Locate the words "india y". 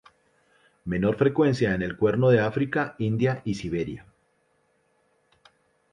2.97-3.53